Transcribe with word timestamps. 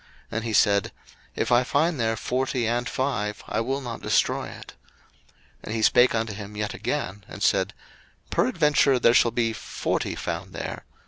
And 0.31 0.43
he 0.43 0.51
said, 0.51 0.91
If 1.35 1.51
I 1.51 1.63
find 1.63 1.99
there 1.99 2.15
forty 2.17 2.67
and 2.67 2.89
five, 2.89 3.43
I 3.47 3.59
will 3.61 3.81
not 3.81 4.01
destroy 4.01 4.47
it. 4.47 4.73
01:018:029 5.59 5.63
And 5.65 5.75
he 5.75 5.81
spake 5.83 6.15
unto 6.15 6.33
him 6.33 6.57
yet 6.57 6.73
again, 6.73 7.23
and 7.27 7.43
said, 7.43 7.75
Peradventure 8.31 8.97
there 8.97 9.13
shall 9.13 9.29
be 9.29 9.53
forty 9.53 10.15
found 10.15 10.53
there. 10.53 10.85